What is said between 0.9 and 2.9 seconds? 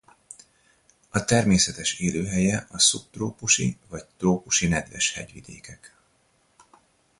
A természetes élőhelye a